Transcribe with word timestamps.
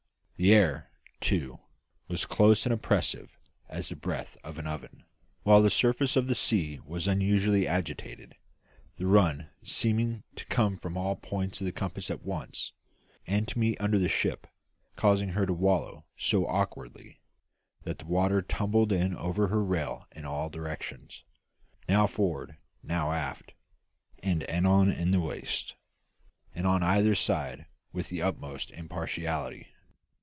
The 0.41 0.53
air, 0.55 0.89
too, 1.19 1.59
was 2.07 2.25
close 2.25 2.65
and 2.65 2.73
oppressive 2.73 3.37
as 3.69 3.89
the 3.89 3.95
breath 3.95 4.37
of 4.43 4.57
an 4.57 4.65
oven; 4.65 5.03
while 5.43 5.61
the 5.61 5.69
surface 5.69 6.15
of 6.15 6.25
the 6.25 6.33
sea 6.33 6.79
was 6.83 7.07
unusually 7.07 7.67
agitated, 7.67 8.33
the 8.97 9.05
run 9.05 9.51
seeming 9.63 10.23
to 10.37 10.45
come 10.47 10.77
from 10.77 10.97
all 10.97 11.15
points 11.15 11.61
of 11.61 11.65
the 11.65 11.71
compass 11.71 12.09
at 12.09 12.23
once, 12.23 12.71
and 13.27 13.47
to 13.49 13.59
meet 13.59 13.79
under 13.79 13.99
the 13.99 14.09
ship, 14.09 14.47
causing 14.95 15.29
her 15.33 15.45
to 15.45 15.53
"wallow" 15.53 16.05
so 16.17 16.47
awkwardly 16.47 17.21
that 17.83 17.99
the 17.99 18.05
water 18.05 18.41
tumbled 18.41 18.91
in 18.91 19.15
over 19.15 19.49
her 19.49 19.63
rail 19.63 20.07
in 20.11 20.25
all 20.25 20.49
directions, 20.49 21.23
now 21.87 22.07
forward, 22.07 22.57
now 22.81 23.11
aft, 23.11 23.53
and 24.23 24.49
anon 24.49 24.91
in 24.91 25.11
the 25.11 25.19
waist, 25.19 25.75
and 26.55 26.65
on 26.65 26.81
either 26.81 27.13
side 27.13 27.67
with 27.93 28.09
the 28.09 28.23
utmost 28.23 28.71
impartiality. 28.71 29.67